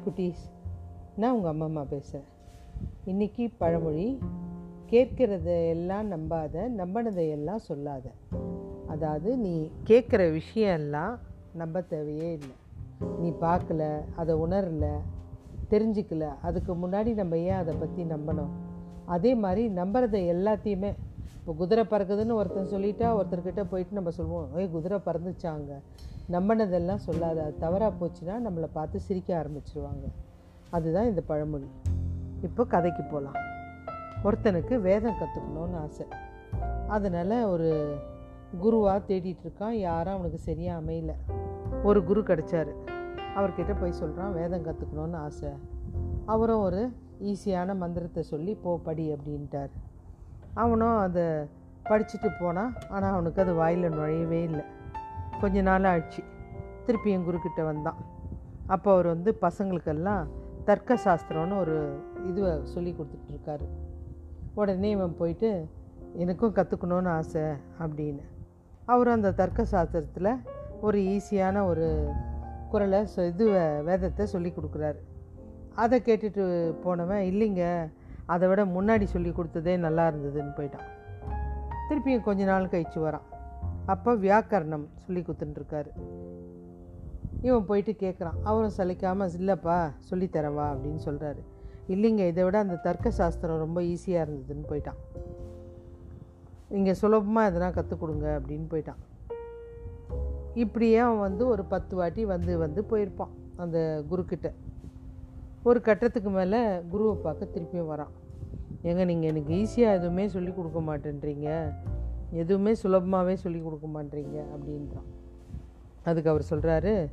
Hi 0.00 0.08
குட்டீஸ் 0.08 0.44
நான் 1.20 1.34
உங்கள் 1.36 1.50
அம்மா 1.50 1.66
அம்மா 1.70 1.82
பேசுகிறேன் 1.90 2.28
இன்றைக்கி 3.10 3.44
பழமொழி 3.58 4.04
கேட்கிறத 4.92 5.48
எல்லாம் 5.72 6.06
நம்பாத 6.12 6.62
நம்பினதை 6.78 7.24
எல்லாம் 7.34 7.60
சொல்லாத. 7.66 8.06
அதாவது 8.92 9.30
நீ 9.42 9.52
கேட்குற 9.90 10.22
விஷயம் 10.38 10.76
எல்லாம் 10.80 11.14
நம்ப 11.62 11.82
தேவையே 11.92 12.30
இல்லை. 12.38 12.56
நீ 13.20 13.30
பார்க்கல 13.44 13.90
அதை 14.22 14.36
உணரல 14.44 14.88
தெரிஞ்சுக்கல 15.72 16.28
அதுக்கு 16.50 16.74
முன்னாடி 16.84 17.12
நம்ம 17.20 17.42
ஏன் 17.50 17.60
அதை 17.62 17.74
பற்றி 17.82 18.04
நம்பணும்? 18.14 18.54
அதே 19.16 19.34
மாதிரி 19.44 19.64
நம்புறதை 19.80 20.22
எல்லாத்தையுமே 20.36 20.92
இப்போ 21.40 21.54
குதிரை 21.62 21.84
பறக்குதுன்னு 21.92 22.38
ஒருத்தன் 22.40 22.72
சொல்லிட்டா 22.76 23.10
ஒருத்தர்கிட்ட 23.18 23.64
போயிட்டு 23.74 24.00
நம்ம 24.00 24.12
சொல்லுவோம் 24.20 24.48
ஏய் 24.56 24.74
குதிரை 24.76 25.00
பறந்துச்சாங்க. 25.08 25.72
நம்பினதெல்லாம் 26.32 27.04
சொல்லாத. 27.08 27.42
அது 27.42 27.56
தவறாக 27.58 27.92
போச்சுன்னா 28.00 28.34
நம்மளை 28.48 28.68
பார்த்து 28.72 29.00
சிரிக்க 29.00 29.46
ஆரம்பிச்சிருவாங்க. 29.46 30.04
அதுதான் 30.70 31.04
இந்த 31.04 31.20
பழமொழி. 31.20 31.70
இப்போ 32.42 32.64
கதைக்கு 32.64 33.02
போகலாம் 33.02 33.32
ஒருத்தனுக்கு 34.24 34.80
வேதம் 34.80 35.14
கற்றுக்கணுன்னு 35.14 35.76
ஆசை. 35.76 36.06
அதனால் 36.88 37.44
ஒரு 37.44 37.96
குருவாக 38.58 39.14
தேடிட்டு 39.14 39.36
இருக்கான். 39.46 39.68
யாரும் 39.68 40.14
அவனுக்கு 40.14 40.38
சரியாக 40.38 40.80
அமையல. 40.80 41.12
ஒரு 41.82 42.04
குரு 42.04 42.20
கிடச்சாரு. 42.20 42.72
அவர்கிட்ட 43.36 43.80
போய் 43.80 43.92
சொல்கிறான் 43.92 44.34
வேதம் 44.34 44.64
கற்றுக்கணுன்னு 44.64 45.16
ஆசை. 45.16 45.48
அவரும் 46.26 46.60
ஒரு 46.60 46.92
ஈஸியான 47.22 47.76
மந்திரத்தை 47.76 48.22
சொல்லி 48.22 48.54
போ 48.54 48.78
படி 48.78 49.12
அப்படின்ட்டார். 49.12 49.70
அவனும் 50.54 50.98
அதை 50.98 51.22
படிச்சுட்டு 51.84 52.28
போனான். 52.40 52.74
ஆனால் 52.90 53.12
அவனுக்கு 53.12 53.42
அது 53.42 53.54
வாயில் 53.54 53.90
நுழையவே 53.90 54.42
இல்லை. 54.42 54.64
கொஞ்ச 55.40 55.62
நாள் 55.62 55.84
ஆச்சு 55.84 56.22
திருப்பி 56.86 57.10
என் 57.10 57.26
குருக்கிட்ட 57.26 57.64
வந்தான். 57.64 57.98
அப்போ 58.66 58.92
அவர் 58.92 59.06
வந்து 59.06 59.30
பசங்களுக்கெல்லாம் 59.40 60.24
தர்க்க 60.64 60.98
சாஸ்திரம்னு 61.04 61.56
ஒரு 61.58 61.76
இதுவை 62.28 62.62
சொல்லி 62.62 62.96
கொடுத்துட்ருக்காரு. 62.96 63.66
உடனே 64.54 64.90
இவன் 64.90 65.16
போயிட்டு 65.16 65.50
எனக்கும் 66.14 66.54
கற்றுக்கணுன்னு 66.54 67.10
ஆசை 67.18 67.44
அப்படின்னு. 67.82 68.24
அவர் 68.84 69.08
அந்த 69.08 69.32
தர்க்க 69.32 69.66
சாஸ்திரத்தில் 69.70 70.30
ஒரு 70.80 70.98
ஈஸியான 70.98 71.64
ஒரு 71.66 71.86
குரலை 72.70 73.00
சொ 73.16 73.26
இது 73.26 73.46
வேதத்தை 73.84 74.26
சொல்லி 74.26 74.52
கொடுக்குறாரு. 74.56 75.00
அதை 75.74 76.02
கேட்டுட்டு 76.04 76.44
போனவன் 76.84 77.24
இல்லைங்க 77.30 77.64
அதை 78.26 78.48
விட 78.48 78.64
முன்னாடி 78.64 79.04
சொல்லி 79.04 79.30
கொடுத்ததே 79.30 79.76
நல்லா 79.78 80.04
இருந்ததுன்னு 80.08 80.52
போயிட்டான். 80.56 80.88
திருப்பியும் 81.88 82.26
கொஞ்ச 82.28 82.44
நாள் 82.44 82.72
கழிச்சு 82.72 82.98
வரான். 82.98 83.26
அப்போ 83.92 84.12
வியாக்கரணம் 84.26 84.86
சொல்லி 85.04 85.20
கொடுத்துட்டுருக்காரு 85.22 85.90
இவன் 87.46 87.68
போயிட்டு 87.68 87.92
கேட்குறான் 88.02 88.38
அவரும் 88.42 88.76
சலிக்காமல் 88.78 89.34
இல்லைப்பா 89.38 89.76
சொல்லித்தரவா 90.10 90.66
அப்படின்னு 90.72 91.00
சொல்கிறாரு 91.08 91.42
இல்லைங்க 91.92 92.24
இதை 92.32 92.42
விட 92.44 92.56
அந்த 92.58 92.76
தர்க்க 92.86 93.10
சாஸ்திரம் 93.10 93.62
ரொம்ப 93.64 93.78
ஈஸியாக 93.92 94.24
இருந்ததுன்னு 94.24 94.66
போயிட்டான். 94.70 94.98
இங்கே 96.78 96.92
சுலபமாக 96.94 97.50
எதனா 97.50 97.68
கற்றுக் 97.76 98.02
கொடுங்க 98.02 98.26
அப்படின்னு 98.38 98.66
போயிட்டான். 98.72 99.00
இப்படியே 100.54 100.98
அவன் 100.98 101.18
வந்து 101.18 101.46
ஒரு 101.46 101.62
பத்து 101.64 101.94
வாட்டி 101.96 102.22
வந்து 102.24 102.52
வந்து 102.58 102.82
போயிருப்பான் 102.90 103.32
அந்த 103.56 103.78
குருக்கிட்ட. 104.10 104.48
ஒரு 105.68 105.80
கட்டத்துக்கு 105.88 106.30
மேலே 106.30 106.60
குருவை 106.92 107.14
பார்க்க 107.24 107.54
திருப்பியும் 107.54 107.90
வரான். 107.92 108.12
ஏங்க 108.88 109.04
நீங்கள் 109.04 109.30
எனக்கு 109.30 109.52
ஈஸியாக 109.62 109.98
எதுவுமே 109.98 110.26
சொல்லி 110.28 110.52
கொடுக்க 110.52 110.80
மாட்டேன்றீங்க. 110.80 111.48
எதுவுமே 112.30 112.72
சுலபமாகவே 112.72 113.34
சொல்லி 113.34 113.62
கொடுக்க 113.62 113.86
மாட்டேறீங்க 113.86 114.42
அப்படின்றான். 114.54 115.08
அதுக்கு 116.04 116.30
அவர் 116.30 116.44
சொல்கிறாரு 116.50 117.08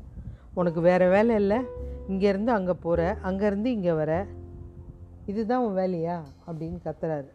உனக்கு 0.53 0.81
வேறு 0.81 1.09
வேலை 1.09 1.35
இல்லை. 1.35 1.57
இங்கேருந்து 2.09 2.47
அங்கே 2.47 2.71
போகிற 2.71 3.17
அங்கேருந்து 3.23 3.65
இங்கே 3.65 3.91
வர. 3.91 4.25
இதுதான் 5.25 5.65
உன் 5.65 5.75
வேலையா? 5.75 6.21
அப்படின்னு 6.47 6.77
கத்துறாரு. 6.85 7.27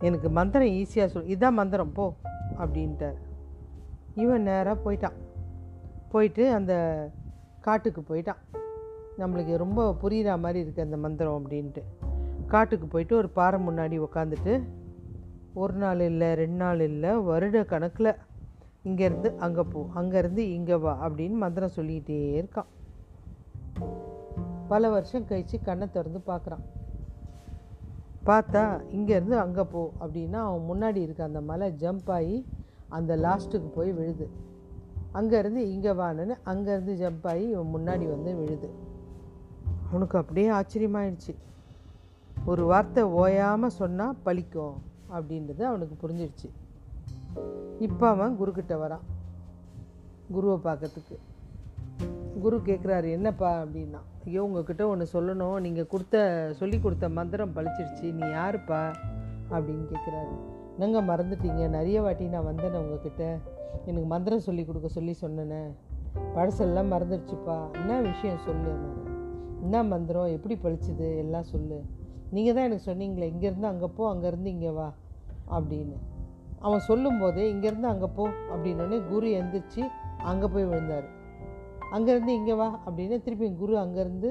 எனக்கு 0.00 0.30
மந்திரம் 0.30 0.68
ஈஸியாக 0.68 1.06
சொல் 1.06 1.26
இதுதான் 1.26 1.54
மந்திரம் 1.54 1.92
போ 1.92 2.14
அப்படின்ட்டார். 2.58 3.16
இவன் 4.14 4.42
நேராக 4.42 4.76
போயிட்டான். 4.84 5.12
போயிட்டு 6.10 6.52
அந்த 6.52 6.74
காட்டுக்கு 7.60 8.00
போயிட்டான். 8.00 8.36
நம்மளுக்கு 9.18 9.56
ரொம்ப 9.56 9.96
புரிகிற 10.02 10.38
மாதிரி 10.38 10.70
இருக்குது 10.70 10.80
அந்த 10.80 10.96
மந்திரம் 10.96 11.44
அப்படின்ட்டு. 11.44 11.82
காட்டுக்கு 12.46 12.86
போயிட்டு 12.86 13.16
ஒரு 13.16 13.28
பாறை 13.28 13.66
முன்னாடி 13.66 14.00
உக்காந்துட்டு 14.00 14.62
ஒரு 15.54 15.72
நாள் 15.72 16.00
இல்லை 16.00 16.34
ரெண்டு 16.34 16.54
நாள் 16.54 16.80
இல்லை 16.80 17.16
வருட 17.16 17.64
கணக்கில் 17.64 18.14
இங்கேருந்து 18.84 19.36
அங்கே 19.36 19.60
போ 19.62 19.86
அங்கேருந்து 19.94 20.38
இங்கே 20.38 20.74
வா 20.74 21.08
அப்படின்னு 21.08 21.32
மந்திரம் 21.32 21.76
சொல்லிக்கிட்டே 21.76 22.42
இருக்கான். 22.42 22.66
பல 24.68 24.88
வருஷம் 24.88 25.26
கழித்து 25.26 25.62
கண்ணை 25.62 25.90
திறந்து 25.90 26.20
பார்க்குறான். 26.26 26.64
பார்த்தா 28.26 28.80
இங்கேருந்து 28.90 29.36
அங்கே 29.36 29.62
போ 29.62 29.92
அப்படின்னா 30.00 30.32
அவன் 30.32 30.68
முன்னாடி 30.70 30.96
இருக்க 30.96 31.24
அந்த 31.24 31.40
மலை 31.40 31.74
ஜம்ப் 31.80 32.10
ஆகி 32.10 32.46
அந்த 32.88 33.16
லாஸ்ட்டுக்கு 33.16 33.68
போய் 33.74 33.92
விழுது. 33.92 34.30
அங்கேருந்து 35.14 35.56
இங்கே 35.56 35.90
வான்னு 35.90 36.36
அங்கேருந்து 36.46 36.94
ஜம்ப் 37.02 37.26
ஆகி 37.26 37.48
இவன் 37.48 37.72
முன்னாடி 37.74 38.08
வந்து 38.08 38.36
விழுது. 38.36 38.70
அவனுக்கு 39.90 40.18
அப்படியே 40.18 40.48
ஆச்சரியமாயிடுச்சு. 40.48 41.34
ஒரு 42.44 42.64
வார்த்தை 42.64 43.02
ஓயாமல் 43.02 43.70
சொன்னால் 43.70 44.16
பழிக்கும். 44.24 44.74
அப்படின்றது 45.10 45.62
அவனுக்கு 45.62 46.08
புரிஞ்சிடுச்சு 46.08 46.50
இப்போ 47.78 48.08
அவன் 48.08 48.40
குருக்கிட்ட 48.40 48.74
வரான். 48.74 49.04
குருவை 50.32 50.72
பார்க்கறதுக்கு. 50.72 51.16
குரு 52.40 52.56
கேட்குறாரு 52.56 53.10
என்னப்பா? 53.10 53.62
அப்படின்னா 53.62 53.98
ஐயோ 54.26 54.44
உங்ககிட்ட 54.44 54.88
ஒன்று 54.88 55.08
சொல்லணும். 55.12 55.60
நீங்கள் 55.60 55.86
கொடுத்த 55.86 56.48
சொல்லி 56.54 56.80
கொடுத்த 56.80 57.08
மந்திரம் 57.08 57.56
பழிச்சிருச்சு. 57.56 58.12
நீ 58.12 58.26
யாருப்பா? 58.26 58.94
அப்படின்னு 59.50 59.92
கேட்குறாரு 59.92 60.36
என்னங்க 60.78 61.16
மறந்துட்டீங்க. 61.16 61.68
நிறைய 61.68 62.02
வாட்டி 62.02 62.24
நான் 62.24 62.46
வந்தேனே 62.46 62.76
உங்ககிட்ட. 62.76 63.38
எனக்கு 63.86 64.06
மந்திரம் 64.06 64.40
சொல்லி 64.40 64.64
கொடுக்க 64.64 64.88
சொல்லி 64.88 65.16
சொன்னேனே. 65.20 65.62
பழசெல்லாம் 66.34 66.92
மறந்துடுச்சுப்பா 66.92 67.72
என்ன 67.72 68.00
விஷயம் 68.00 68.38
சொல்லு? 68.38 68.72
என்ன 69.62 69.82
மந்திரம்? 69.82 70.26
எப்படி 70.26 70.58
பழிச்சுது? 70.62 71.16
எல்லாம் 71.16 71.42
சொல்லு. 71.42 71.82
நீங்கள் 72.34 72.54
தான் 72.56 72.66
எனக்கு 72.68 72.88
சொன்னீங்களே 72.90 73.26
இங்கேருந்து 73.32 73.68
அங்கே 73.72 73.88
போ 73.96 74.02
அங்கேருந்து 74.12 74.50
இங்கே 74.54 74.70
வா 74.70 74.88
அப்படின்னு. 75.56 75.96
அவன் 76.66 76.82
சொல்லும்போதே 76.88 77.44
இங்கேருந்து 77.52 77.88
அங்கே 77.92 78.08
போ 78.16 78.24
அப்படின்னோடனே 78.52 78.98
குரு 79.10 79.28
எந்திரிச்சு 79.40 79.82
அங்கே 80.30 80.46
போய் 80.46 80.64
விழுந்தார். 80.64 81.06
அங்கேருந்து 81.96 82.32
இங்கே 82.40 82.54
வா 82.54 82.68
அப்படின்னு 82.86 83.16
திருப்பி 83.22 83.48
குரு 83.62 83.76
அங்கேருந்து 83.78 84.30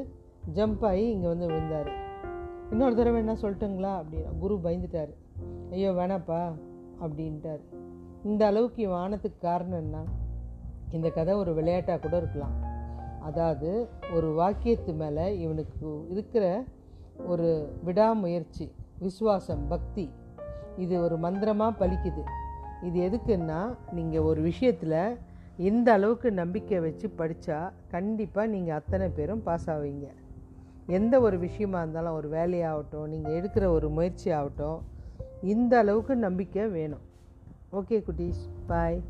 ஜம்ப் 0.58 0.86
ஆகி 0.86 1.06
இங்கே 1.14 1.28
வந்து 1.28 1.46
விழுந்தார். 1.46 1.90
இன்னொரு 2.72 2.96
தடவை 2.96 3.20
என்ன 3.20 3.34
சொல்லிட்டுங்களா 3.42 3.92
அப்படின்னா 4.02 4.32
குரு 4.40 4.56
பயந்துட்டார். 4.64 5.12
ஐயோ 5.72 5.92
வேணாப்பா 5.92 6.42
அப்படின்ட்டார். 7.04 7.62
இந்த 8.24 8.46
அளவுக்கு 8.46 8.82
இவன் 8.82 9.02
ஆனதுக்கு 9.04 9.40
காரணம் 9.50 9.80
என்ன? 9.80 9.98
இந்த 10.92 11.08
கதை 11.10 11.34
ஒரு 11.34 11.52
விளையாட்டாக 11.54 12.00
கூட 12.00 12.18
இருக்கலாம். 12.18 12.56
அதாவது 13.22 13.70
ஒரு 14.16 14.28
வாக்கியத்து 14.42 14.92
மேலே 14.96 15.26
இவனுக்கு 15.40 15.88
இருக்கிற 16.10 16.46
ஒரு 17.26 17.78
விடாமுயற்சி 17.84 18.72
விசுவாசம் 19.00 19.68
பக்தி. 19.68 20.10
இது 20.78 21.02
ஒரு 21.02 21.18
மந்திரமாக 21.18 21.86
பலிக்குது. 21.86 22.24
இது 22.82 22.98
எதுக்குன்னா 23.10 23.76
நீங்கள் 23.92 24.22
ஒரு 24.22 24.42
விஷயத்தில் 24.42 25.18
எந்த 25.58 25.94
அளவுக்கு 25.94 26.32
நம்பிக்கை 26.32 26.80
வச்சு 26.80 27.10
படித்தா 27.18 27.72
கண்டிப்பாக 27.88 28.48
நீங்கள் 28.48 28.76
அத்தனை 28.76 29.10
பேரும் 29.10 29.44
பாஸ் 29.44 29.70
ஆவீங்க. 29.70 30.08
எந்த 30.88 31.20
ஒரு 31.20 31.40
விஷயமா 31.40 31.80
இருந்தாலும் 31.82 32.14
ஒரு 32.14 32.30
வேலையாகட்டும் 32.30 33.08
நீங்கள் 33.08 33.42
எடுக்கிற 33.42 33.66
ஒரு 33.66 33.90
முயற்சி 33.90 34.32
ஆகட்டும் 34.32 34.80
இந்த 35.42 35.78
அளவுக்கு 35.78 36.16
நம்பிக்கை 36.16 36.68
வேணும். 36.68 37.06
ஓகே 37.74 38.04
குட்டீஸ். 38.08 38.44
பாய் 38.68 39.02